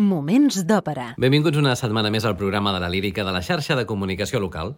Moments 0.00 0.62
d'òpera. 0.64 1.10
Benvinguts 1.20 1.58
una 1.60 1.74
setmana 1.76 2.08
més 2.08 2.24
al 2.24 2.38
programa 2.40 2.70
de 2.72 2.78
la 2.80 2.88
lírica 2.88 3.26
de 3.26 3.32
la 3.34 3.42
xarxa 3.44 3.76
de 3.76 3.84
comunicació 3.84 4.40
local. 4.40 4.72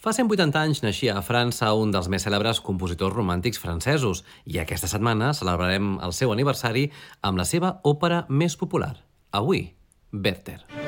Fa 0.00 0.14
180 0.16 0.56
anys 0.62 0.80
naixia 0.80 1.18
a 1.18 1.20
França 1.20 1.74
un 1.76 1.92
dels 1.92 2.08
més 2.08 2.24
cèlebres 2.24 2.62
compositors 2.64 3.12
romàntics 3.12 3.60
francesos 3.60 4.24
i 4.46 4.56
aquesta 4.56 4.88
setmana 4.88 5.34
celebrarem 5.36 5.98
el 6.00 6.16
seu 6.16 6.32
aniversari 6.32 6.88
amb 7.20 7.36
la 7.36 7.44
seva 7.44 7.76
òpera 7.84 8.24
més 8.30 8.56
popular. 8.56 8.94
Avui, 9.28 9.74
Werther. 10.16 10.85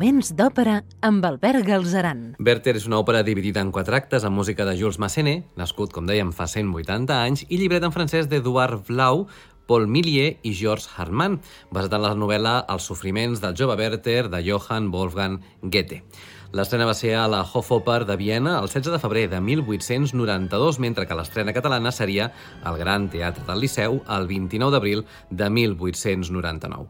Moments 0.00 0.30
d'òpera 0.32 0.78
amb 1.04 1.26
Albert 1.28 1.66
Galzeran. 1.66 2.20
Werther 2.40 2.72
és 2.78 2.86
una 2.88 2.96
òpera 3.02 3.20
dividida 3.20 3.60
en 3.60 3.68
quatre 3.68 3.98
actes 3.98 4.24
amb 4.24 4.38
música 4.40 4.64
de 4.64 4.72
Jules 4.78 4.96
Massenet, 4.96 5.50
nascut, 5.60 5.92
com 5.92 6.08
dèiem, 6.08 6.30
fa 6.32 6.46
180 6.48 7.18
anys, 7.18 7.42
i 7.52 7.58
llibret 7.60 7.84
en 7.84 7.92
francès 7.92 8.30
d'Edouard 8.30 8.88
Vlau, 8.88 9.26
Paul 9.68 9.84
Millier 9.92 10.38
i 10.40 10.54
Georges 10.56 10.88
Harman, 10.96 11.36
basat 11.68 11.98
en 11.98 12.06
la 12.06 12.14
novel·la 12.16 12.54
Els 12.72 12.88
sofriments 12.88 13.44
del 13.44 13.52
jove 13.60 13.76
Werther 13.76 14.30
de 14.32 14.40
Johann 14.48 14.88
Wolfgang 14.88 15.36
Goethe. 15.60 16.00
L'estrena 16.56 16.88
va 16.88 16.96
ser 16.98 17.12
a 17.14 17.28
la 17.30 17.44
Hofoper 17.44 18.00
de 18.08 18.16
Viena 18.18 18.56
el 18.58 18.66
16 18.72 18.96
de 18.96 18.98
febrer 18.98 19.28
de 19.30 19.38
1892, 19.38 20.80
mentre 20.82 21.04
que 21.06 21.14
l'estrena 21.14 21.52
catalana 21.54 21.92
seria 21.94 22.32
al 22.64 22.80
Gran 22.80 23.06
Teatre 23.12 23.44
del 23.46 23.62
Liceu 23.62 24.00
el 24.16 24.26
29 24.26 24.74
d'abril 24.74 25.04
de 25.30 25.50
1899. 25.60 26.88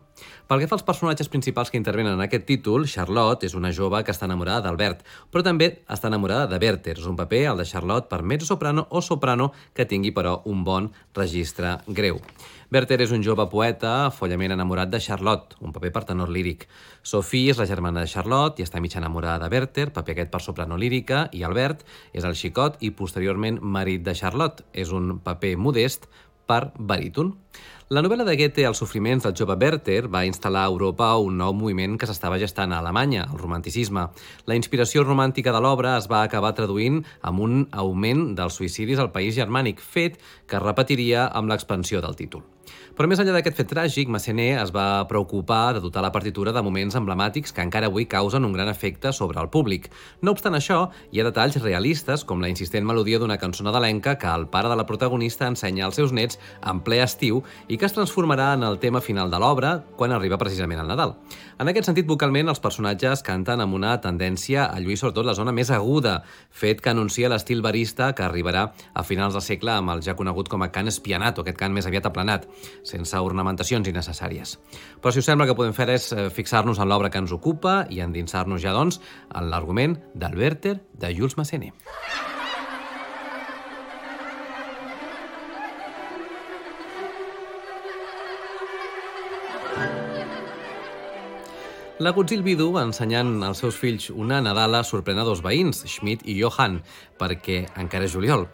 Pel 0.50 0.58
que 0.58 0.66
fa 0.66 0.74
als 0.74 0.82
personatges 0.82 1.28
principals 1.30 1.68
que 1.70 1.78
intervenen 1.78 2.16
en 2.16 2.20
aquest 2.24 2.42
títol, 2.42 2.88
Charlotte 2.90 3.46
és 3.46 3.52
una 3.54 3.68
jove 3.70 4.00
que 4.02 4.10
està 4.10 4.26
enamorada 4.26 4.64
d'Albert, 4.64 5.04
però 5.30 5.44
també 5.46 5.68
està 5.86 6.08
enamorada 6.10 6.48
de 6.50 6.58
Werther. 6.58 6.96
És 6.98 7.04
un 7.06 7.14
paper, 7.14 7.44
el 7.52 7.60
de 7.62 7.66
Charlotte, 7.70 8.08
per 8.10 8.24
mezzo-soprano 8.26 8.88
o 8.90 8.98
soprano 8.98 9.52
que 9.78 9.86
tingui, 9.86 10.10
però, 10.10 10.40
un 10.50 10.64
bon 10.66 10.88
registre 11.14 11.76
greu. 11.86 12.18
Werther 12.74 12.98
és 13.04 13.14
un 13.14 13.22
jove 13.22 13.46
poeta 13.52 14.10
follament 14.10 14.56
enamorat 14.56 14.90
de 14.90 14.98
Charlotte, 14.98 15.54
un 15.62 15.70
paper 15.70 15.92
per 15.94 16.02
tenor 16.08 16.34
líric. 16.34 16.66
Sophie 17.06 17.54
és 17.54 17.62
la 17.62 17.68
germana 17.70 18.02
de 18.02 18.10
Charlotte 18.10 18.58
i 18.58 18.66
està 18.66 18.82
mig 18.82 18.96
enamorada 18.98 19.46
de 19.46 19.54
Werther, 19.54 19.92
paper 19.94 20.16
aquest 20.16 20.32
per 20.34 20.42
soprano 20.42 20.74
lírica, 20.74 21.28
i 21.30 21.44
Albert 21.46 21.86
és 22.10 22.26
el 22.26 22.34
xicot 22.34 22.82
i 22.82 22.90
posteriorment 22.90 23.62
marit 23.62 24.02
de 24.02 24.18
Charlotte. 24.18 24.66
És 24.74 24.90
un 24.90 25.20
paper 25.22 25.54
modest 25.62 26.10
per 26.50 26.72
baríton. 26.74 27.36
La 27.90 28.04
novel·la 28.06 28.22
de 28.22 28.36
Goethe, 28.38 28.62
Els 28.68 28.78
sofriments 28.78 29.24
del 29.24 29.32
jove 29.34 29.56
Werther, 29.58 30.04
va 30.14 30.20
instal·lar 30.22 30.60
a 30.62 30.70
Europa 30.70 31.08
un 31.18 31.40
nou 31.40 31.56
moviment 31.58 31.96
que 31.98 32.06
s'estava 32.06 32.38
gestant 32.38 32.70
a 32.70 32.78
Alemanya, 32.78 33.24
el 33.24 33.40
romanticisme. 33.40 34.04
La 34.46 34.58
inspiració 34.58 35.02
romàntica 35.02 35.50
de 35.50 35.62
l'obra 35.64 35.96
es 35.98 36.06
va 36.12 36.20
acabar 36.22 36.52
traduint 36.54 37.00
amb 37.32 37.42
un 37.48 37.58
augment 37.82 38.22
dels 38.38 38.60
suïcidis 38.60 39.02
al 39.02 39.10
país 39.10 39.34
germànic, 39.34 39.82
fet 39.82 40.22
que 40.46 40.60
es 40.60 40.66
repetiria 40.68 41.26
amb 41.34 41.50
l'expansió 41.50 41.98
del 42.06 42.14
títol. 42.14 42.46
Però 42.94 43.08
més 43.08 43.20
enllà 43.22 43.32
d'aquest 43.36 43.56
fet 43.56 43.70
tràgic, 43.70 44.10
Massenet 44.12 44.58
es 44.60 44.72
va 44.74 45.06
preocupar 45.08 45.72
de 45.74 45.80
dotar 45.80 46.02
la 46.04 46.10
partitura 46.12 46.52
de 46.52 46.62
moments 46.62 46.96
emblemàtics 46.98 47.54
que 47.56 47.64
encara 47.64 47.88
avui 47.88 48.04
causen 48.10 48.44
un 48.44 48.52
gran 48.52 48.68
efecte 48.68 49.12
sobre 49.16 49.40
el 49.40 49.48
públic. 49.48 49.88
No 50.20 50.34
obstant 50.36 50.58
això, 50.58 50.80
hi 51.10 51.22
ha 51.22 51.26
detalls 51.26 51.56
realistes, 51.62 52.26
com 52.28 52.42
la 52.44 52.50
insistent 52.52 52.86
melodia 52.86 53.18
d'una 53.22 53.38
cançó 53.40 53.64
nadalenca 53.64 54.16
que 54.20 54.28
el 54.28 54.48
pare 54.52 54.68
de 54.68 54.76
la 54.76 54.86
protagonista 54.86 55.48
ensenya 55.48 55.86
als 55.86 55.96
seus 55.96 56.12
nets 56.12 56.38
en 56.60 56.82
ple 56.84 57.00
estiu 57.02 57.40
i 57.68 57.79
que 57.80 57.86
es 57.88 57.94
transformarà 57.96 58.52
en 58.52 58.62
el 58.62 58.76
tema 58.78 59.00
final 59.00 59.30
de 59.32 59.38
l'obra 59.40 59.70
quan 59.96 60.12
arriba 60.12 60.36
precisament 60.38 60.82
al 60.82 60.88
Nadal. 60.90 61.14
En 61.58 61.68
aquest 61.70 61.88
sentit, 61.88 62.04
vocalment, 62.06 62.50
els 62.52 62.60
personatges 62.60 63.22
canten 63.24 63.62
amb 63.64 63.74
una 63.78 63.94
tendència 64.04 64.66
a 64.68 64.76
lluir 64.84 64.98
sobretot 65.00 65.24
la 65.24 65.34
zona 65.38 65.54
més 65.56 65.72
aguda, 65.72 66.18
fet 66.52 66.82
que 66.84 66.92
anuncia 66.92 67.30
l'estil 67.32 67.62
barista 67.64 68.10
que 68.12 68.26
arribarà 68.26 68.66
a 68.92 69.04
finals 69.08 69.32
del 69.32 69.44
segle 69.46 69.72
amb 69.72 69.94
el 69.94 70.04
ja 70.04 70.14
conegut 70.18 70.50
com 70.52 70.60
a 70.60 70.68
cant 70.74 70.92
espianat, 70.92 71.40
o 71.40 71.44
aquest 71.46 71.56
cant 71.58 71.72
més 71.72 71.88
aviat 71.88 72.10
aplanat 72.10 72.44
sense 72.84 73.16
ornamentacions 73.16 73.88
innecessàries. 73.88 74.58
Però 75.00 75.12
si 75.14 75.24
us 75.24 75.30
sembla 75.32 75.48
que 75.48 75.56
podem 75.56 75.72
fer 75.72 75.88
és 75.96 76.10
fixar-nos 76.36 76.78
en 76.78 76.90
l'obra 76.90 77.08
que 77.08 77.22
ens 77.24 77.32
ocupa 77.32 77.86
i 77.88 78.04
endinsar-nos 78.04 78.60
ja, 78.60 78.76
doncs, 78.76 79.00
en 79.32 79.48
l'argument 79.48 79.96
del 80.12 80.36
Werther 80.36 80.82
de 81.00 81.14
Jules 81.16 81.40
Massenet. 81.40 81.72
L'agutzil 92.00 92.40
vidu, 92.40 92.70
ensenyant 92.80 93.42
als 93.44 93.58
seus 93.60 93.76
fills 93.76 94.06
una 94.08 94.38
Nadala, 94.40 94.78
sorprèn 94.88 95.18
a 95.20 95.24
dos 95.28 95.42
veïns, 95.44 95.82
Schmidt 95.84 96.22
i 96.24 96.38
Johann, 96.38 96.78
perquè 97.20 97.66
encara 97.76 98.06
és 98.08 98.14
juliol. 98.14 98.46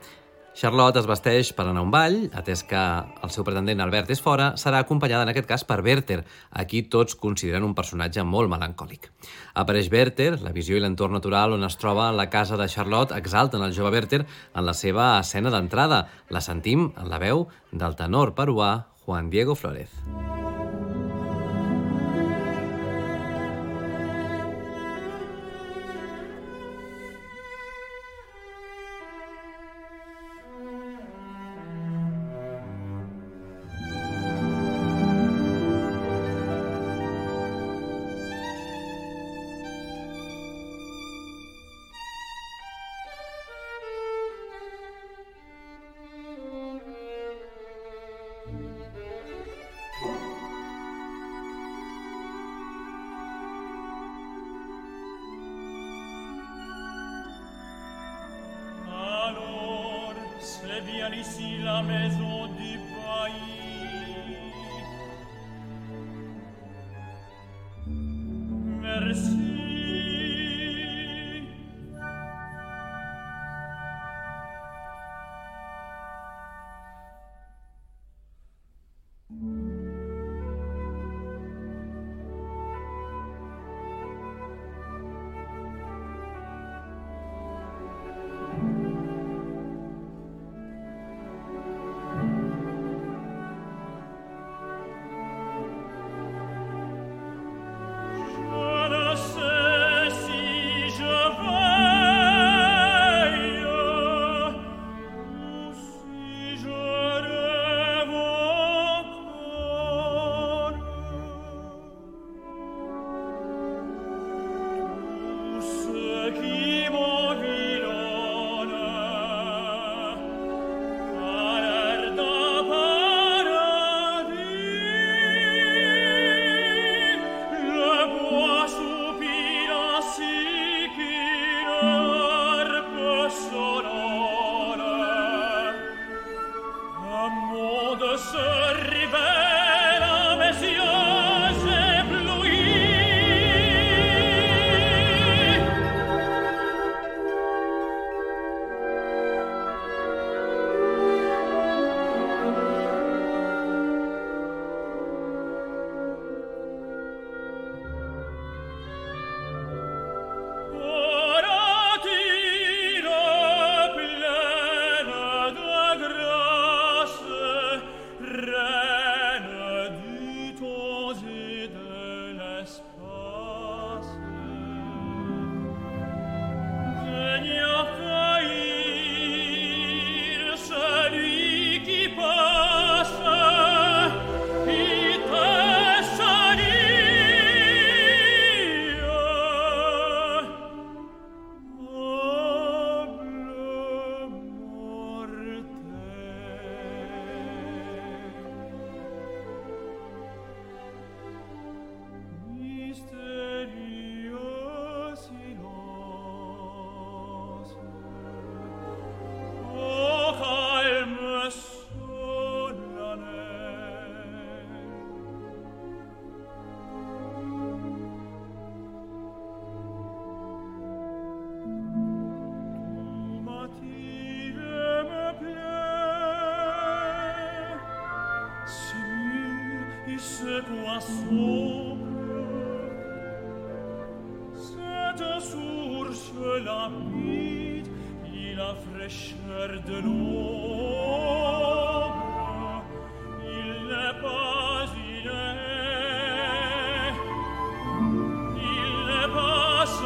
Charlotte 0.56 0.98
es 0.98 1.06
vesteix 1.06 1.52
per 1.54 1.68
anar 1.68 1.84
a 1.84 1.86
un 1.86 1.92
ball, 1.94 2.16
atès 2.34 2.64
que 2.66 2.80
el 3.22 3.30
seu 3.30 3.46
pretendent 3.46 3.84
Albert 3.84 4.10
és 4.10 4.22
fora, 4.24 4.48
serà 4.58 4.80
acompanyada 4.82 5.28
en 5.28 5.30
aquest 5.30 5.46
cas 5.46 5.62
per 5.68 5.78
Werther, 5.86 6.24
a 6.50 6.64
qui 6.66 6.82
tots 6.90 7.14
consideren 7.22 7.68
un 7.68 7.76
personatge 7.78 8.24
molt 8.26 8.50
melancòlic. 8.50 9.12
Apareix 9.54 9.92
Werther, 9.94 10.40
la 10.42 10.54
visió 10.56 10.74
i 10.74 10.82
l'entorn 10.82 11.14
natural 11.14 11.54
on 11.54 11.68
es 11.68 11.78
troba 11.78 12.08
la 12.10 12.26
casa 12.32 12.58
de 12.58 12.66
Charlotte 12.66 13.14
exalten 13.14 13.62
el 13.62 13.76
jove 13.78 13.94
Werther 13.94 14.24
en 14.24 14.66
la 14.66 14.74
seva 14.74 15.12
escena 15.20 15.54
d'entrada. 15.54 16.08
La 16.34 16.42
sentim 16.42 16.88
en 16.96 17.14
la 17.14 17.22
veu 17.22 17.46
del 17.70 17.94
tenor 17.94 18.34
peruà 18.34 18.88
Juan 19.04 19.30
Diego 19.30 19.54
Flórez. 19.54 19.92
C'est 19.94 20.45
maison 61.82 62.35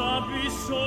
s'abuissant 0.01 0.81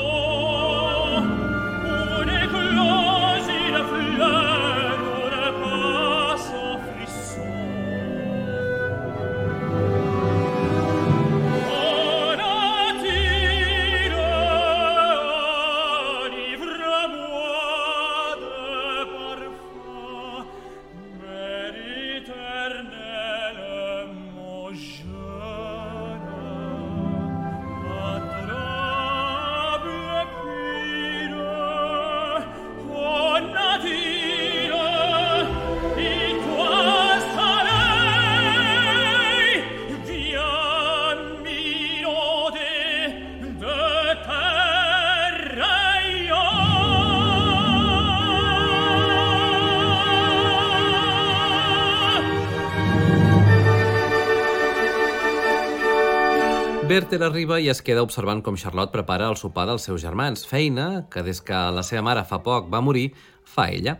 Bertel 56.93 57.23
arriba 57.25 57.55
i 57.57 57.71
es 57.71 57.79
queda 57.81 58.03
observant 58.05 58.43
com 58.45 58.57
Charlotte 58.61 58.93
prepara 58.93 59.25
el 59.31 59.37
sopar 59.39 59.63
dels 59.65 59.87
seus 59.87 60.03
germans, 60.03 60.43
feina 60.45 61.07
que 61.09 61.23
des 61.25 61.39
que 61.41 61.61
la 61.73 61.81
seva 61.87 62.03
mare 62.05 62.21
fa 62.29 62.37
poc 62.45 62.67
va 62.69 62.83
morir, 62.85 63.07
fa 63.49 63.65
ella. 63.73 63.95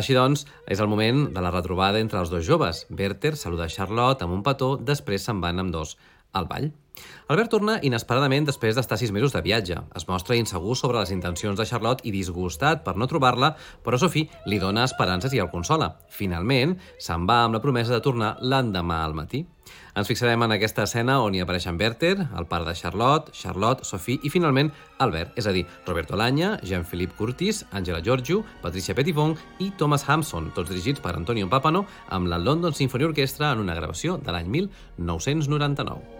Així 0.00 0.16
doncs, 0.16 0.46
és 0.64 0.80
el 0.80 0.88
moment 0.88 1.26
de 1.34 1.44
la 1.44 1.52
retrobada 1.52 2.00
entre 2.00 2.22
els 2.24 2.32
dos 2.32 2.46
joves. 2.48 2.86
Berter 2.88 3.34
saluda 3.36 3.68
Charlotte 3.68 4.24
amb 4.24 4.38
un 4.38 4.46
petó, 4.46 4.78
després 4.80 5.28
se'n 5.28 5.44
van 5.44 5.60
amb 5.60 5.76
dos 5.76 5.98
al 6.32 6.48
ball. 6.48 6.72
Albert 7.30 7.52
torna 7.54 7.76
inesperadament 7.86 8.48
després 8.48 8.74
d'estar 8.74 8.96
sis 8.98 9.12
mesos 9.14 9.30
de 9.30 9.42
viatge. 9.44 9.76
Es 9.94 10.08
mostra 10.08 10.34
insegur 10.34 10.74
sobre 10.76 10.98
les 10.98 11.12
intencions 11.14 11.58
de 11.58 11.66
Charlotte 11.68 12.02
i 12.02 12.10
disgustat 12.10 12.82
per 12.82 12.96
no 12.98 13.06
trobar-la, 13.06 13.52
però 13.84 14.00
Sophie 14.02 14.26
li 14.50 14.58
dona 14.58 14.82
esperances 14.88 15.36
i 15.36 15.38
el 15.38 15.52
consola. 15.52 15.92
Finalment, 16.10 16.74
se'n 16.98 17.28
va 17.30 17.44
amb 17.44 17.54
la 17.54 17.62
promesa 17.62 17.94
de 17.94 18.02
tornar 18.02 18.34
l'endemà 18.42 19.04
al 19.04 19.14
matí. 19.14 19.44
Ens 19.94 20.10
fixarem 20.10 20.42
en 20.42 20.56
aquesta 20.56 20.82
escena 20.88 21.20
on 21.22 21.34
hi 21.34 21.44
apareixen 21.44 21.78
Werther, 21.78 22.16
el 22.18 22.50
pare 22.50 22.66
de 22.66 22.74
Charlotte, 22.74 23.30
Charlotte, 23.30 23.86
Sophie 23.86 24.18
i 24.26 24.30
finalment 24.34 24.72
Albert, 24.98 25.36
és 25.38 25.46
a 25.46 25.54
dir, 25.54 25.66
Roberto 25.86 26.18
Lanya, 26.18 26.56
Jean-Philippe 26.66 27.14
Curtis, 27.18 27.64
Angela 27.70 28.02
Giorgio, 28.02 28.42
Patricia 28.62 28.96
Petitfong 28.98 29.36
i 29.62 29.70
Thomas 29.78 30.08
Hampson, 30.08 30.50
tots 30.56 30.74
dirigits 30.74 31.02
per 31.02 31.14
Antonio 31.14 31.46
Papano 31.46 31.86
amb 32.08 32.30
la 32.32 32.42
London 32.42 32.74
Symphony 32.74 33.12
Orchestra 33.12 33.52
en 33.54 33.62
una 33.66 33.78
gravació 33.78 34.18
de 34.18 34.34
l'any 34.34 34.50
1999. 34.50 36.19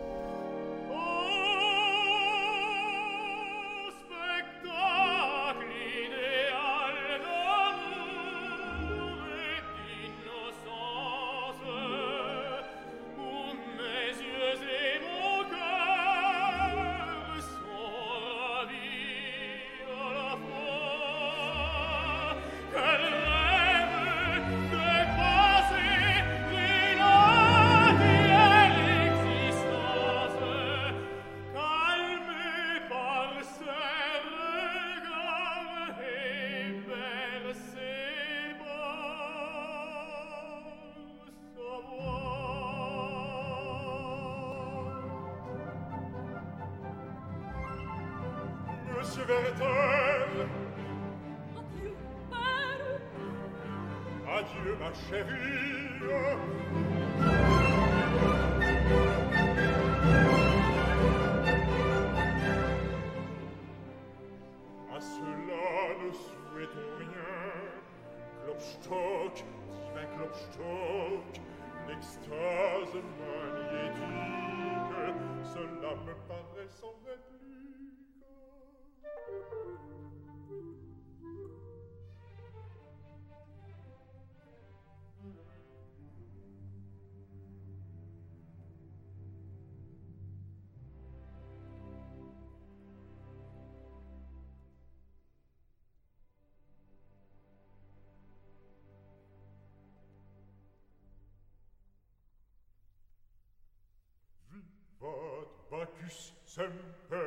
sempre 106.09 107.20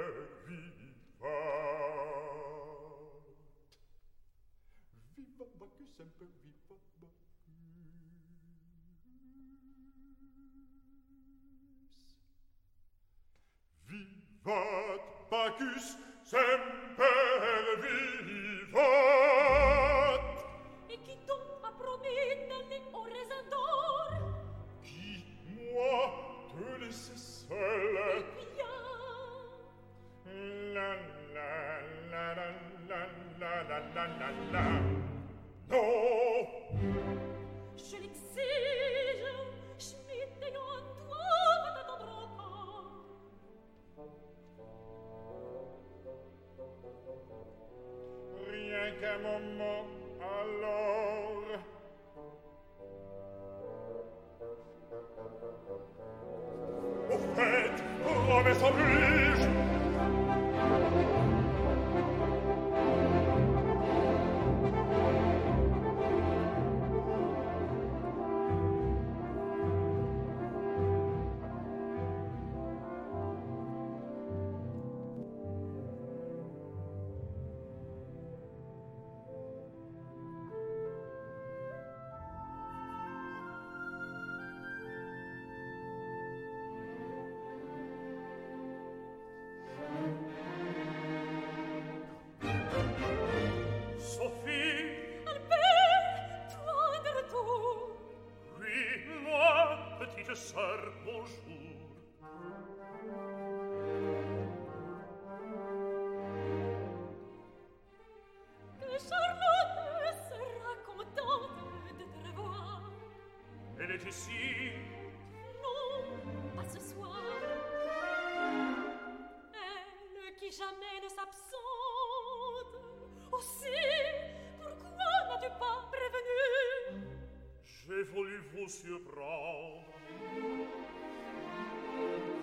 monsieur 128.63 128.97
Brown 128.99 129.81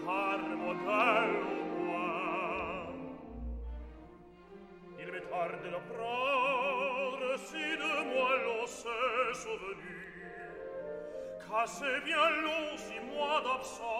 Par 0.05 0.39
modèle 0.39 1.37
au 1.50 1.85
moins. 1.85 2.93
Il 4.99 5.07
m'est 5.12 5.29
tard 5.31 5.55
de 5.65 5.69
l'apprendre 5.71 7.39
Si 7.39 7.65
de 7.85 7.93
moi 8.12 8.31
l'on 8.45 8.67
s'est 8.67 9.33
souvenu 9.33 9.93
Qu'assez 11.41 12.00
bien 12.05 12.29
long 12.43 12.77
six 12.77 13.00
mois 13.15 13.41
d'absence 13.41 14.00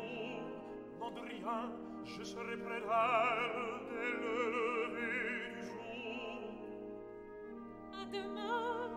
rien, 1.43 1.71
je 2.05 2.23
serai 2.23 2.57
près 2.57 2.81
d'elle 2.81 3.89
dès 3.89 4.11
le 4.21 4.33
lever 4.93 5.51
du 5.55 5.61
jour. 5.67 6.41
À 7.93 8.05
demain. 8.05 8.90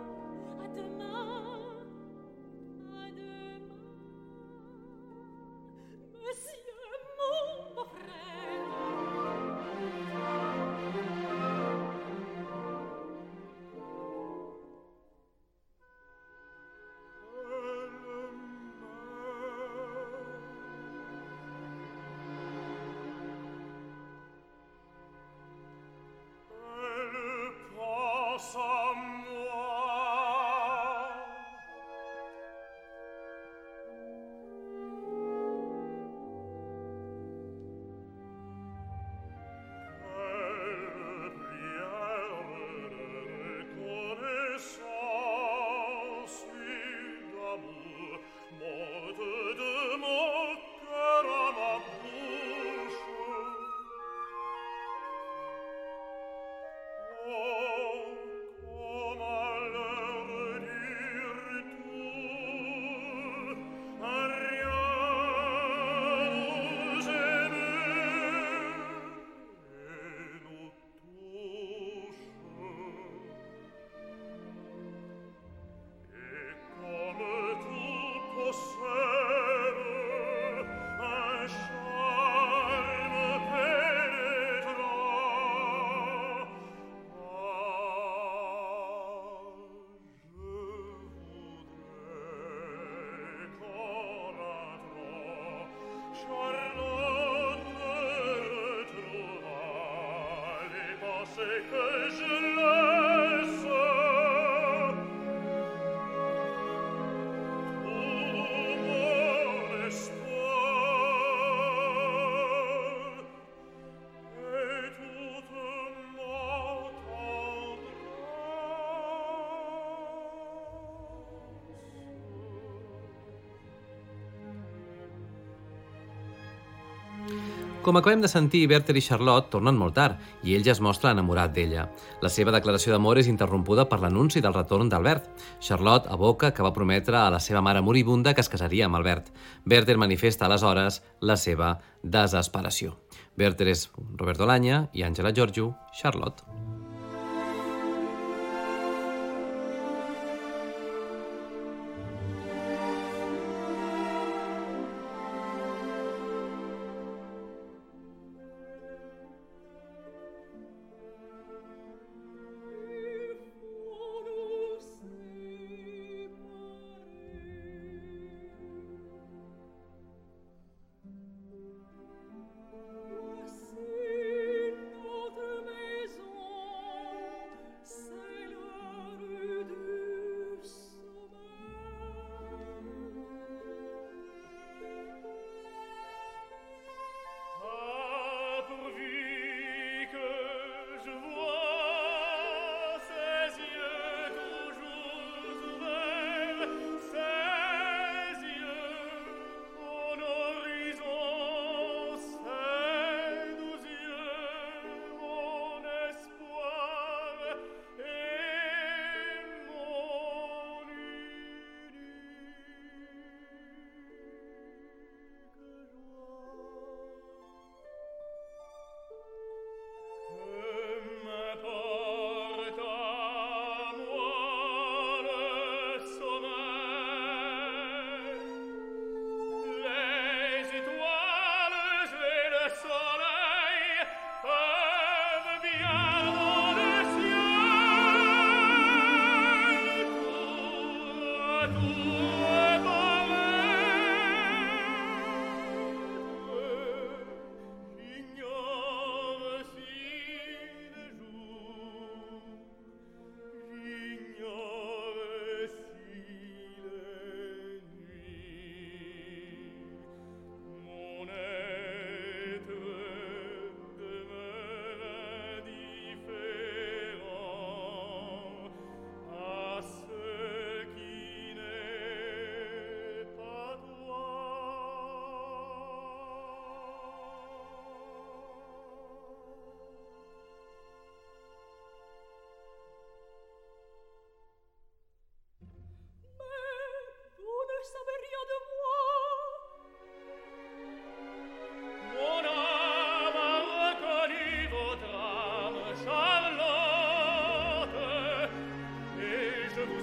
Com 127.85 127.99
acabem 127.99 128.23
de 128.25 128.29
sentir, 128.33 128.63
Berter 128.65 128.95
i 128.97 129.03
Charlotte 129.05 129.51
tornen 129.53 129.77
molt 129.77 129.93
tard 129.99 130.47
i 130.49 130.55
ell 130.57 130.63
ja 130.65 130.73
es 130.73 130.81
mostra 130.81 131.11
enamorat 131.13 131.53
d'ella. 131.53 131.83
La 132.25 132.31
seva 132.33 132.55
declaració 132.55 132.95
d'amor 132.95 133.21
és 133.21 133.29
interrompuda 133.29 133.85
per 133.91 133.99
l'anunci 134.01 134.41
del 134.41 134.57
retorn 134.57 134.89
d'Albert. 134.89 135.29
Charlotte 135.61 136.09
aboca 136.09 136.55
que 136.57 136.65
va 136.65 136.73
prometre 136.73 137.21
a 137.21 137.29
la 137.35 137.43
seva 137.45 137.61
mare 137.61 137.85
moribunda 137.85 138.33
que 138.33 138.41
es 138.41 138.49
casaria 138.49 138.89
amb 138.89 138.97
Albert. 138.97 139.29
Berter 139.69 139.99
manifesta 140.01 140.49
aleshores 140.49 141.03
la 141.21 141.37
seva 141.37 141.75
desesperació. 142.01 142.97
Berter 143.37 143.69
és 143.77 143.91
Roberto 144.17 144.49
Lanya 144.49 144.87
i 144.95 145.05
Àngela 145.05 145.37
Giorgio, 145.37 145.75
Charlotte. 145.93 146.54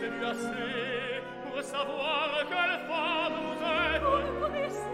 tenue 0.01 0.25
assez 0.25 1.21
pour 1.43 1.61
savoir 1.61 2.29
quelle 2.49 2.79
femme 2.87 3.37
vous 3.45 3.61
êtes. 3.63 4.03
Oh, 4.03 4.21
vous 4.39 4.90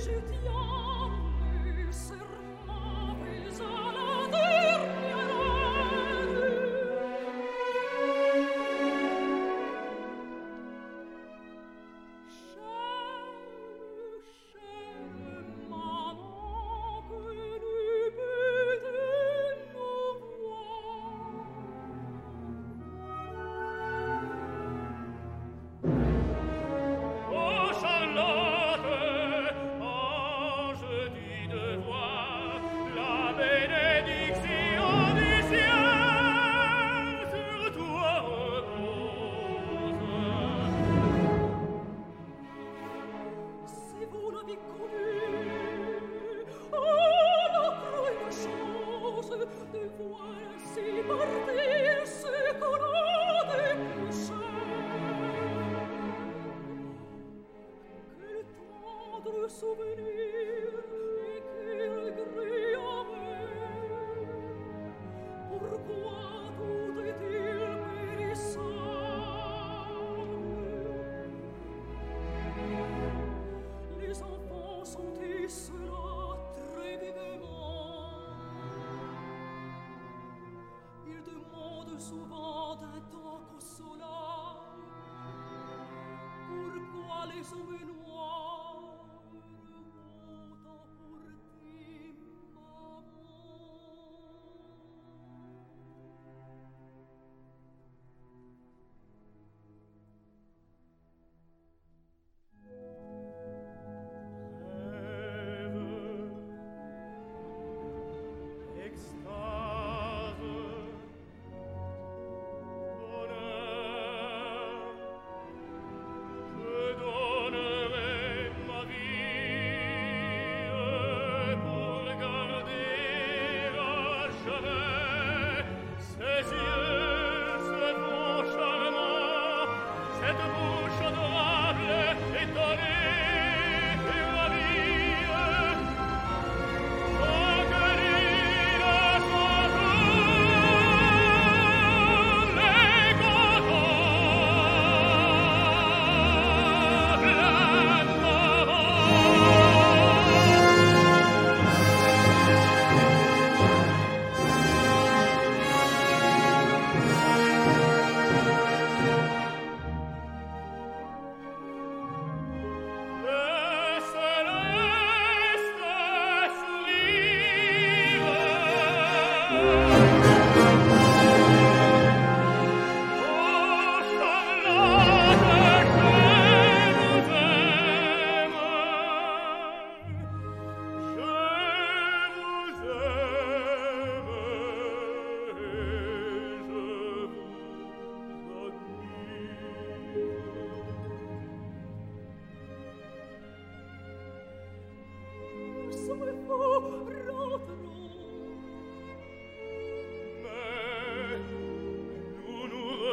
je 0.00 0.12
tiens 0.30 0.69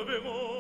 avevo 0.07 0.56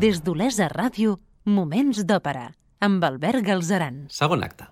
Des 0.00 0.22
d'Olesa 0.24 0.70
Ràdio, 0.72 1.18
Moments 1.44 1.98
d'Òpera, 2.08 2.46
amb 2.80 3.04
Albert 3.04 3.44
Galzeran. 3.44 4.06
Segon 4.08 4.40
acte. 4.46 4.70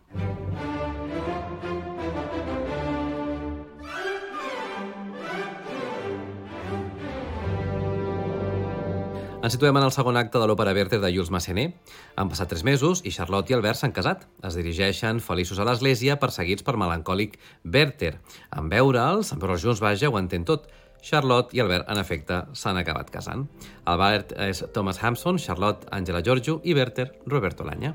Ens 9.39 9.55
situem 9.55 9.77
en 9.79 9.85
el 9.85 9.93
segon 9.93 10.17
acte 10.19 10.41
de 10.41 10.49
l'òpera 10.49 10.73
Werther 10.77 10.99
de 11.03 11.13
Jules 11.13 11.29
Massenet. 11.31 11.77
Han 12.17 12.33
passat 12.33 12.49
tres 12.51 12.65
mesos 12.65 13.05
i 13.05 13.13
Charlotte 13.13 13.53
i 13.53 13.59
Albert 13.59 13.79
s'han 13.83 13.93
casat. 13.97 14.25
Es 14.45 14.57
dirigeixen 14.57 15.21
feliços 15.25 15.61
a 15.61 15.69
l'església 15.69 16.17
perseguits 16.21 16.65
per 16.65 16.75
melancòlic 16.81 17.37
Werther. 17.65 18.17
En 18.57 18.73
veure'ls, 18.73 19.31
en 19.33 19.45
veure'ls 19.45 19.63
junts, 19.63 19.85
vaja, 19.85 20.09
ho 20.09 20.19
entén 20.21 20.49
tot. 20.49 20.67
Charlotte 21.03 21.57
i 21.57 21.61
Albert, 21.63 21.89
en 21.89 22.01
efecte, 22.01 22.43
s'han 22.53 22.81
acabat 22.81 23.11
casant. 23.15 23.47
Albert 23.85 24.35
és 24.49 24.65
Thomas 24.75 25.03
Hampson, 25.03 25.39
Charlotte 25.39 25.89
Angela 25.91 26.23
Giorgio 26.23 26.61
i 26.65 26.75
Werther 26.75 27.13
Roberto 27.27 27.65
Lanya. 27.65 27.95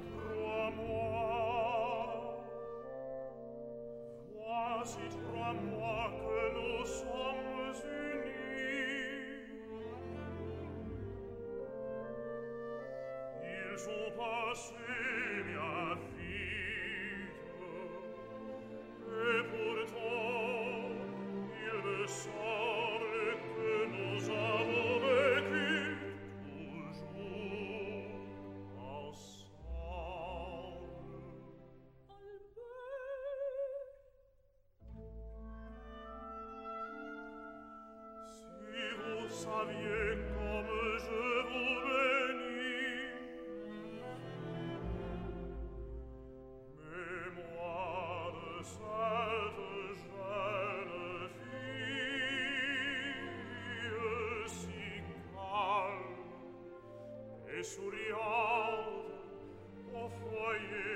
souriante 57.64 58.20
au 59.96 60.10
foyer 60.10 60.93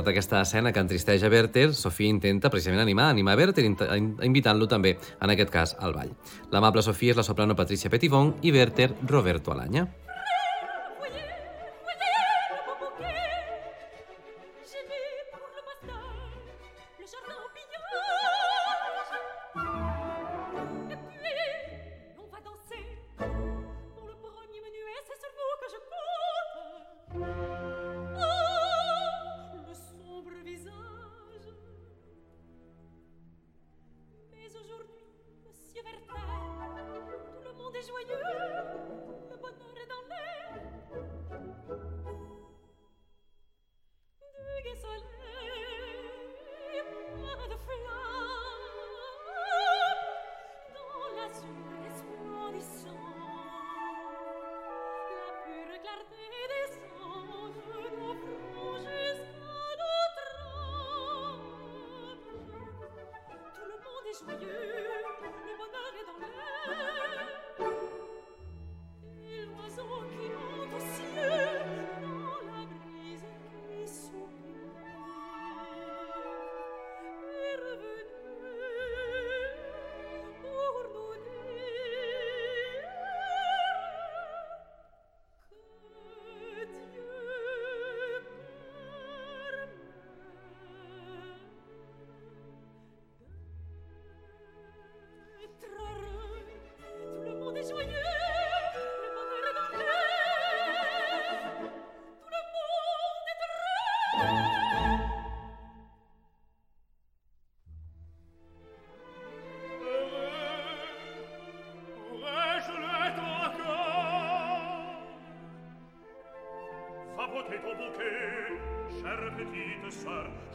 Malgrat 0.00 0.14
aquesta 0.16 0.38
escena 0.40 0.70
que 0.72 0.80
entristeix 0.80 1.20
a 1.20 1.28
Werther, 1.28 1.74
Sofia 1.76 2.08
intenta 2.08 2.48
precisament 2.48 2.80
animar, 2.80 3.10
animar 3.12 3.34
Werther, 3.36 3.66
invitant-lo 4.24 4.64
també, 4.64 4.94
en 4.96 5.32
aquest 5.34 5.52
cas, 5.52 5.74
al 5.76 5.92
ball. 5.92 6.14
L'amable 6.54 6.80
Sofia 6.80 7.12
és 7.12 7.20
la 7.20 7.24
soprano 7.26 7.52
Patricia 7.52 7.92
Petivon 7.92 8.38
i 8.40 8.54
Werther 8.54 8.94
Roberto 9.04 9.52
Alanya. 9.52 9.84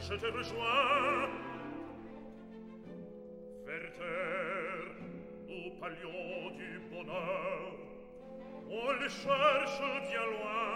je 0.08 0.14
te 0.14 0.26
rejoins 0.26 1.28
Werther, 3.66 4.94
au 5.48 5.70
palion 5.80 6.50
du 6.54 6.80
bonheur 6.90 7.72
On 8.70 8.92
le 8.92 9.08
cherche 9.08 9.80
bien 10.08 10.26
loin 10.34 10.68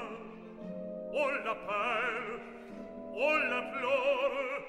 On 1.12 1.28
l'appelle, 1.44 2.40
on 3.14 3.34
l'implore 3.50 4.62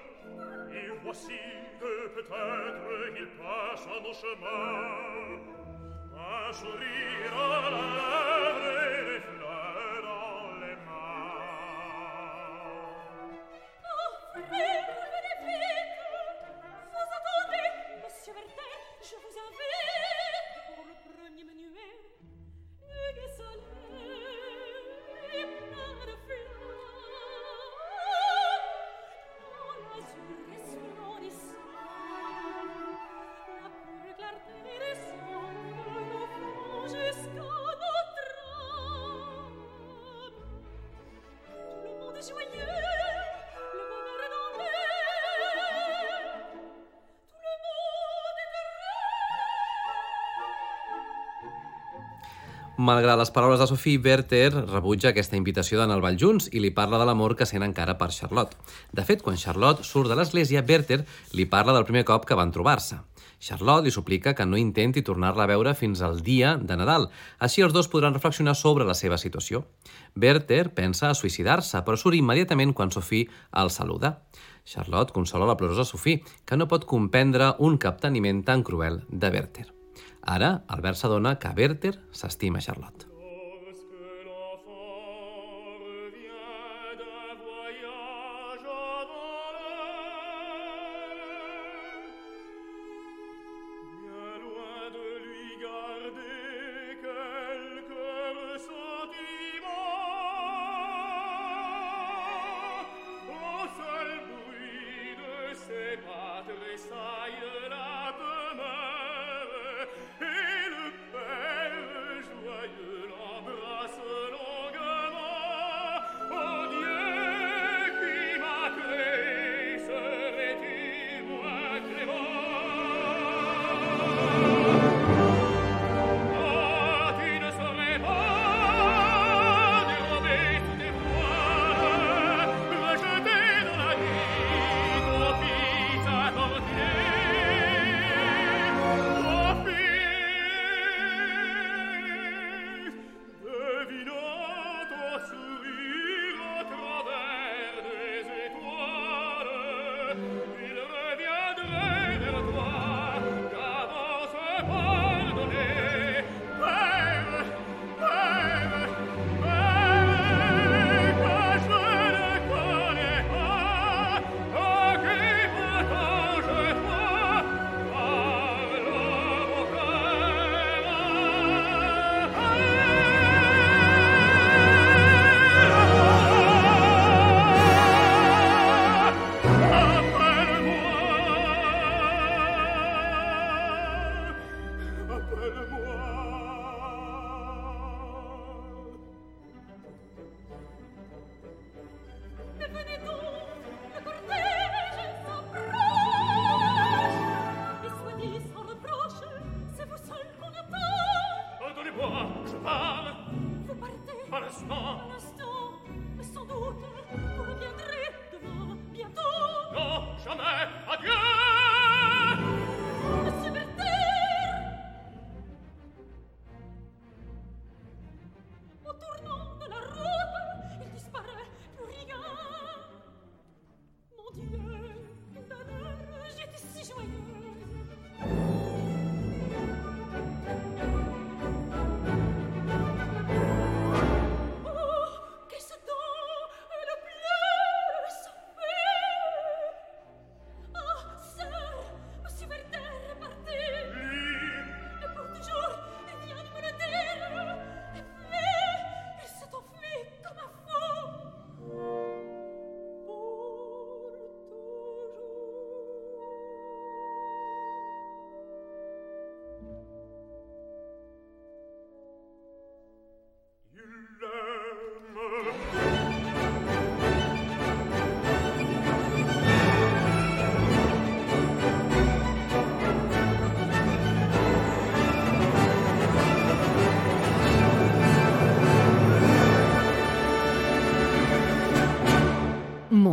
Et 0.72 0.90
voici 1.04 1.40
que 1.80 2.08
peut-être 2.10 3.18
il 3.18 3.28
passe 3.40 3.88
à 3.88 4.00
nos 4.00 4.14
chemins. 4.14 5.42
Un 6.16 6.54
sourire 6.54 7.41
Malgrat 52.82 53.20
les 53.20 53.30
paraules 53.30 53.60
de 53.62 53.66
Sophie, 53.70 54.00
Werther 54.02 54.56
rebutja 54.56 55.12
aquesta 55.12 55.36
invitació 55.38 55.78
d'anar 55.78 56.00
al 56.00 56.02
ball 56.02 56.16
junts 56.18 56.48
i 56.50 56.58
li 56.64 56.72
parla 56.74 56.98
de 56.98 57.06
l'amor 57.06 57.36
que 57.38 57.46
sent 57.46 57.62
encara 57.62 57.94
per 58.00 58.08
Charlotte. 58.16 58.56
De 58.90 59.04
fet, 59.06 59.20
quan 59.22 59.36
Charlotte 59.38 59.84
surt 59.86 60.10
de 60.10 60.16
l'església, 60.18 60.64
Werther 60.66 61.04
li 61.38 61.46
parla 61.46 61.76
del 61.76 61.86
primer 61.86 62.02
cop 62.10 62.26
que 62.26 62.38
van 62.40 62.50
trobar-se. 62.56 62.98
Charlotte 63.38 63.86
li 63.86 63.94
suplica 63.94 64.34
que 64.34 64.48
no 64.50 64.58
intenti 64.58 65.04
tornar-la 65.06 65.46
a 65.46 65.52
veure 65.52 65.76
fins 65.78 66.02
al 66.02 66.24
dia 66.26 66.56
de 66.58 66.78
Nadal. 66.80 67.06
Així 67.38 67.62
els 67.62 67.76
dos 67.76 67.90
podran 67.92 68.18
reflexionar 68.18 68.56
sobre 68.58 68.88
la 68.88 68.96
seva 68.98 69.20
situació. 69.22 69.62
Werther 70.16 70.72
pensa 70.74 71.12
a 71.12 71.18
suïcidar-se, 71.20 71.84
però 71.86 72.00
surt 72.02 72.18
immediatament 72.18 72.74
quan 72.74 72.90
Sophie 72.90 73.30
el 73.62 73.70
saluda. 73.70 74.16
Charlotte 74.66 75.14
consola 75.14 75.46
la 75.46 75.58
plorosa 75.58 75.86
Sophie, 75.86 76.24
que 76.46 76.58
no 76.58 76.66
pot 76.66 76.90
comprendre 76.90 77.54
un 77.60 77.78
capteniment 77.78 78.42
tan 78.42 78.66
cruel 78.66 79.04
de 79.10 79.30
Werther. 79.38 79.70
Ara, 80.22 80.64
Albert 80.68 81.02
s'adona 81.02 81.38
que 81.40 81.54
Werther 81.58 81.96
s'estima 82.12 82.62
Charlotte. 82.62 83.11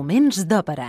Moments 0.08 0.38
d'òpera. 0.48 0.86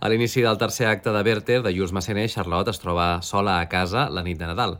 A 0.00 0.08
l'inici 0.08 0.40
del 0.40 0.56
tercer 0.56 0.88
acte 0.88 1.12
de 1.12 1.20
Werther, 1.20 1.60
de 1.60 1.74
Jules 1.76 1.92
Massenet, 1.92 2.32
Charlotte 2.32 2.72
es 2.72 2.80
troba 2.80 3.20
sola 3.20 3.60
a 3.60 3.68
casa 3.68 4.08
la 4.08 4.24
nit 4.24 4.40
de 4.40 4.48
Nadal. 4.48 4.73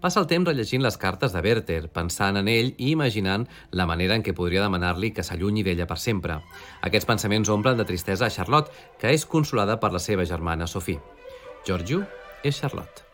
Passa 0.00 0.22
el 0.22 0.28
temps 0.30 0.48
rellegint 0.48 0.80
les 0.80 0.96
cartes 0.96 1.34
de 1.34 1.42
Werther, 1.44 1.82
pensant 1.92 2.40
en 2.40 2.48
ell 2.48 2.72
i 2.78 2.88
imaginant 2.94 3.44
la 3.76 3.84
manera 3.90 4.16
en 4.16 4.24
què 4.24 4.32
podria 4.36 4.64
demanar-li 4.64 5.12
que 5.12 5.24
s'allunyi 5.26 5.66
d'ella 5.66 5.88
per 5.90 5.98
sempre. 6.00 6.38
Aquests 6.88 7.08
pensaments 7.10 7.52
omplen 7.52 7.76
de 7.76 7.84
tristesa 7.84 8.30
a 8.30 8.32
Charlotte, 8.32 8.72
que 8.98 9.12
és 9.12 9.28
consolada 9.28 9.76
per 9.76 9.92
la 9.92 10.00
seva 10.00 10.24
germana 10.24 10.70
Sophie. 10.70 11.00
Giorgio 11.68 12.06
és 12.42 12.56
Charlotte. 12.56 13.09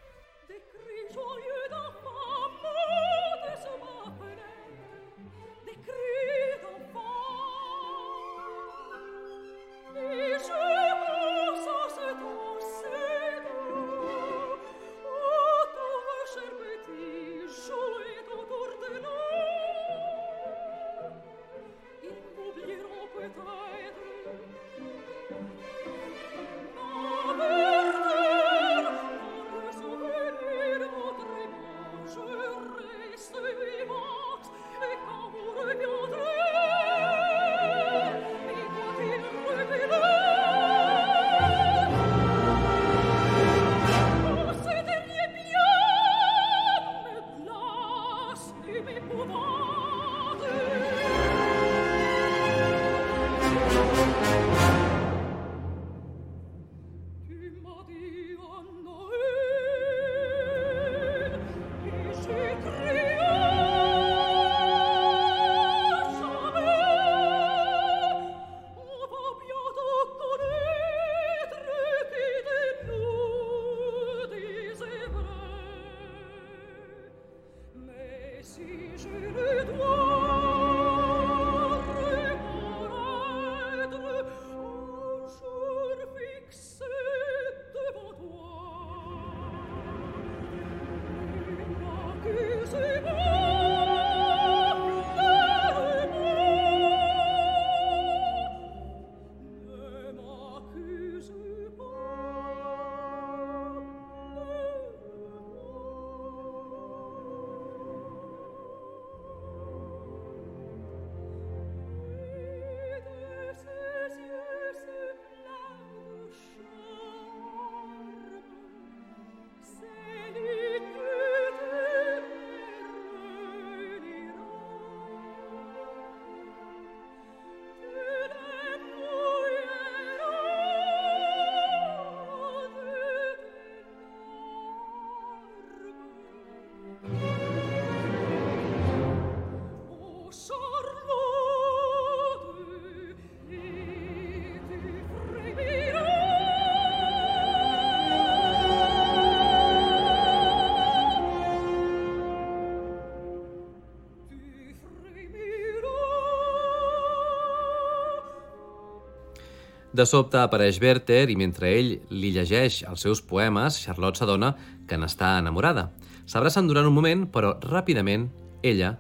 De 159.97 160.05
sobte 160.05 160.37
apareix 160.37 160.77
Werther 160.83 161.31
i 161.33 161.37
mentre 161.41 161.71
ell 161.73 161.95
li 162.13 162.33
llegeix 162.35 162.83
els 162.91 163.05
seus 163.07 163.23
poemes, 163.25 163.79
Charlotte 163.81 164.21
s'adona 164.21 164.51
que 164.89 164.99
n'està 165.01 165.39
enamorada. 165.41 165.87
S'abracen 166.29 166.69
durant 166.69 166.91
un 166.91 166.97
moment, 166.99 167.25
però 167.33 167.55
ràpidament 167.65 168.29
ella 168.75 168.93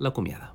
l'acomiada. 0.00 0.51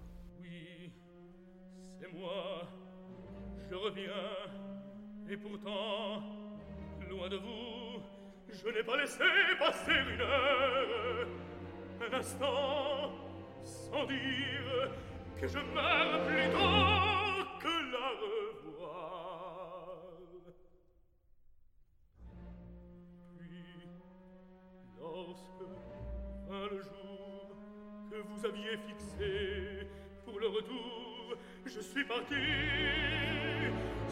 je 31.65 31.79
suis 31.81 32.03
parti 32.03 32.35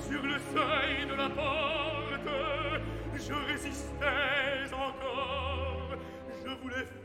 sur 0.08 0.22
le 0.22 0.38
seuil 0.54 1.06
de 1.10 1.16
la 1.16 1.30
porte. 1.30 2.30
Je 3.16 3.34
résistais 3.52 4.74
encore, 4.74 5.98
je 6.44 6.52
voulais 6.62 6.76
faire. 6.76 7.05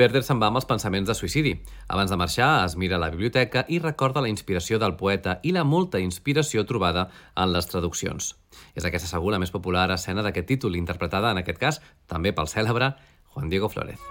Werther 0.00 0.22
se'n 0.24 0.38
va 0.40 0.48
amb 0.48 0.56
els 0.60 0.66
pensaments 0.68 1.08
de 1.10 1.16
suïcidi. 1.16 1.52
Abans 1.92 2.12
de 2.12 2.16
marxar, 2.16 2.50
es 2.64 2.76
mira 2.80 2.96
a 2.96 3.02
la 3.02 3.10
biblioteca 3.12 3.66
i 3.68 3.80
recorda 3.82 4.22
la 4.24 4.30
inspiració 4.32 4.78
del 4.80 4.96
poeta 4.96 5.38
i 5.44 5.52
la 5.52 5.64
molta 5.64 6.00
inspiració 6.00 6.64
trobada 6.64 7.08
en 7.36 7.52
les 7.52 7.68
traduccions. 7.68 8.32
És 8.74 8.86
aquesta 8.88 9.10
segur 9.10 9.34
la 9.34 9.42
més 9.42 9.52
popular 9.52 9.90
escena 9.92 10.24
d'aquest 10.24 10.48
títol, 10.54 10.78
interpretada 10.80 11.34
en 11.34 11.42
aquest 11.42 11.60
cas 11.60 11.82
també 12.08 12.32
pel 12.32 12.48
cèlebre 12.48 12.94
Juan 13.34 13.52
Diego 13.52 13.68
Flores. 13.68 14.09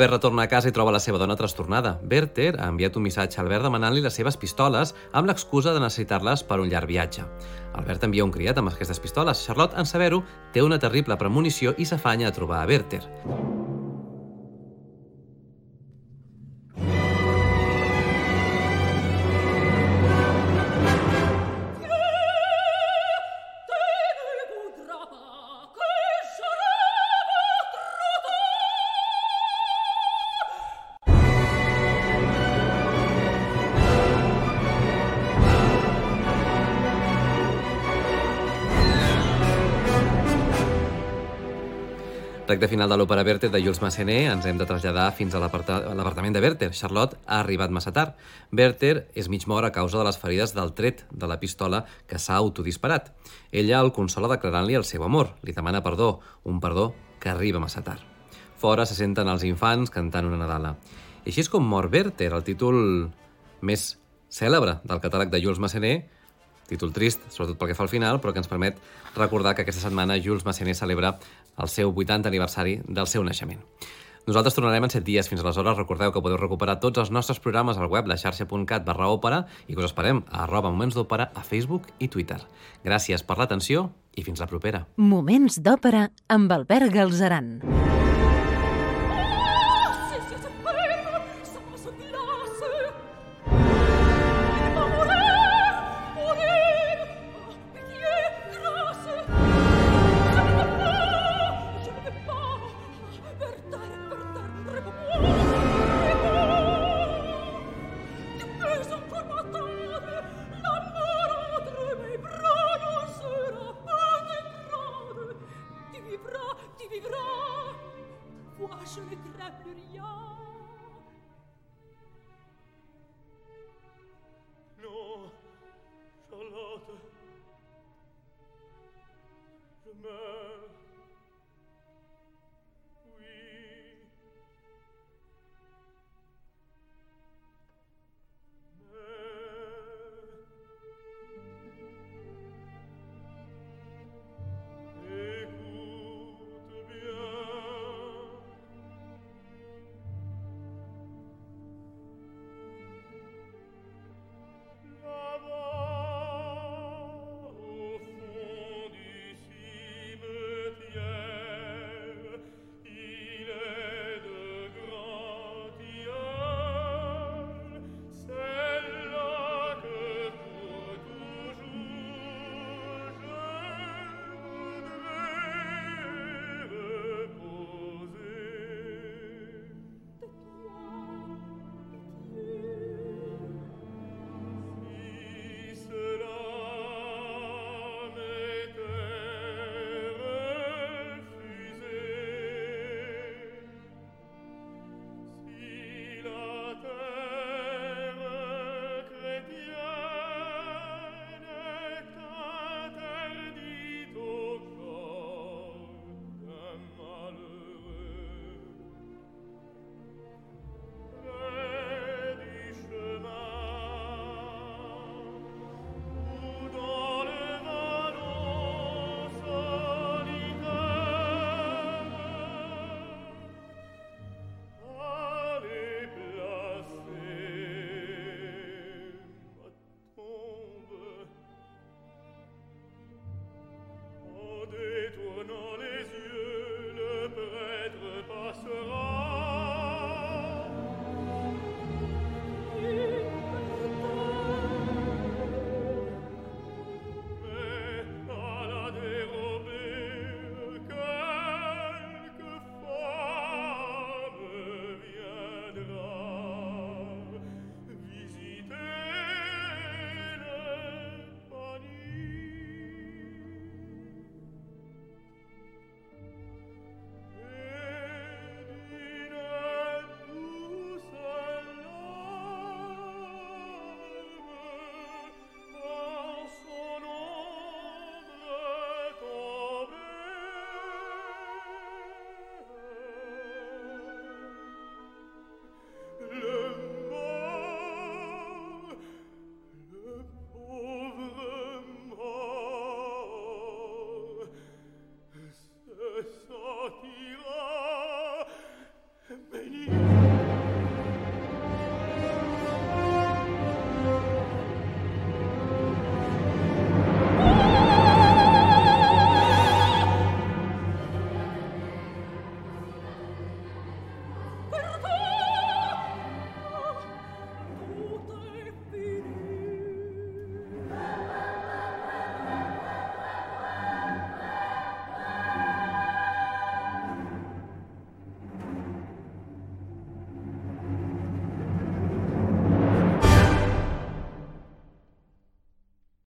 Albert 0.00 0.14
retorna 0.14 0.44
a 0.44 0.48
casa 0.48 0.70
i 0.70 0.72
troba 0.72 0.94
la 0.94 0.98
seva 1.04 1.18
dona 1.20 1.34
trastornada. 1.36 1.90
Werther 2.08 2.54
ha 2.56 2.70
enviat 2.72 2.96
un 2.96 3.04
missatge 3.04 3.36
a 3.36 3.42
Albert 3.42 3.66
demanant-li 3.68 4.00
les 4.00 4.16
seves 4.16 4.38
pistoles 4.40 4.94
amb 5.12 5.28
l'excusa 5.28 5.74
de 5.76 5.84
necessitar-les 5.84 6.46
per 6.48 6.56
un 6.64 6.72
llarg 6.72 6.88
viatge. 6.88 7.28
Albert 7.76 8.08
envia 8.08 8.24
un 8.24 8.32
criat 8.32 8.56
amb 8.56 8.72
aquestes 8.72 9.04
pistoles. 9.04 9.44
Charlotte, 9.44 9.76
en 9.76 9.84
saber-ho, 9.84 10.24
té 10.56 10.64
una 10.64 10.80
terrible 10.80 11.20
premonició 11.20 11.76
i 11.76 11.84
s'afanya 11.84 12.32
a 12.32 12.36
trobar 12.40 12.64
a 12.64 12.68
Werther. 12.72 13.04
Recte 42.50 42.66
final 42.66 42.90
de 42.90 42.96
l'òpera 42.98 43.22
Werther 43.22 43.46
de 43.54 43.60
Jules 43.62 43.78
Massenet, 43.78 44.24
ens 44.26 44.46
hem 44.48 44.56
de 44.58 44.66
traslladar 44.66 45.12
fins 45.14 45.36
a 45.38 45.40
l'apartament 45.44 46.34
de 46.34 46.40
Werther. 46.42 46.72
Charlotte 46.74 47.14
ha 47.28 47.36
arribat 47.44 47.70
massa 47.70 47.92
tard. 47.94 48.16
Werther 48.50 49.04
és 49.14 49.28
mig 49.30 49.46
mort 49.46 49.68
a 49.68 49.70
causa 49.70 50.00
de 50.00 50.06
les 50.08 50.18
ferides 50.18 50.50
del 50.56 50.72
tret 50.74 51.04
de 51.12 51.28
la 51.30 51.38
pistola 51.38 51.84
que 52.10 52.18
s'ha 52.18 52.40
autodisparat. 52.42 53.12
Ella 53.52 53.78
el 53.78 53.92
consola 53.94 54.32
declarant-li 54.34 54.74
el 54.74 54.88
seu 54.88 55.06
amor. 55.06 55.36
Li 55.46 55.54
demana 55.54 55.84
perdó, 55.86 56.16
un 56.42 56.58
perdó 56.58 56.90
que 57.22 57.30
arriba 57.30 57.62
massa 57.62 57.84
tard. 57.86 58.02
Fora 58.58 58.82
se 58.82 58.98
senten 58.98 59.30
els 59.30 59.46
infants 59.46 59.94
cantant 59.94 60.26
una 60.26 60.42
Nadala. 60.42 60.74
I 61.22 61.30
així 61.30 61.46
és 61.46 61.52
com 61.54 61.62
mor 61.62 61.86
Werther, 61.92 62.32
el 62.34 62.42
títol 62.42 63.12
més 63.62 63.92
cèlebre 64.26 64.80
del 64.82 65.06
catàleg 65.06 65.30
de 65.30 65.38
Jules 65.38 65.62
Massenet, 65.62 66.10
títol 66.70 66.94
trist, 66.94 67.22
sobretot 67.34 67.58
pel 67.58 67.72
que 67.72 67.76
fa 67.78 67.84
al 67.84 67.90
final, 67.90 68.20
però 68.22 68.32
que 68.32 68.40
ens 68.42 68.50
permet 68.50 68.78
recordar 69.16 69.56
que 69.56 69.64
aquesta 69.64 69.82
setmana 69.82 70.18
Jules 70.22 70.46
Massenet 70.46 70.78
celebra 70.78 71.16
el 71.60 71.68
seu 71.68 71.92
80 71.94 72.28
aniversari 72.28 72.80
del 72.88 73.06
seu 73.06 73.24
naixement. 73.24 73.60
Nosaltres 74.26 74.54
tornarem 74.54 74.84
en 74.84 74.92
7 74.92 75.04
dies. 75.04 75.28
Fins 75.30 75.40
aleshores, 75.42 75.78
recordeu 75.78 76.12
que 76.12 76.22
podeu 76.22 76.38
recuperar 76.38 76.78
tots 76.82 77.00
els 77.02 77.10
nostres 77.10 77.40
programes 77.40 77.80
al 77.80 77.90
web 77.90 78.06
laxarxa.cat 78.10 78.84
barra 78.86 79.08
òpera 79.10 79.44
i 79.66 79.74
que 79.74 79.80
us 79.80 79.88
esperem 79.88 80.22
a 80.28 80.44
arroba 80.44 80.70
moments 80.70 80.98
d'òpera 80.98 81.30
a 81.34 81.42
Facebook 81.46 81.88
i 81.98 82.08
Twitter. 82.12 82.38
Gràcies 82.84 83.24
per 83.24 83.40
l'atenció 83.40 83.88
i 84.14 84.26
fins 84.26 84.42
la 84.42 84.50
propera. 84.50 84.84
Moments 84.96 85.58
d'òpera 85.64 86.10
amb 86.28 86.52
Albert 86.52 86.92
Galzeran. 86.94 87.58